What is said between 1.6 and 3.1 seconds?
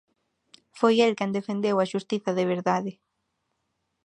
a xustiza de verdade.